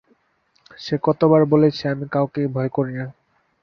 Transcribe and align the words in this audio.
সে 0.79 0.95
কত 1.03 1.19
বার 1.25 1.41
বলেছে, 1.45 1.83
আমি 1.87 2.05
কাউকেই 2.11 2.47
ভয় 2.47 2.69
করি 2.69 2.93
না। 2.93 3.05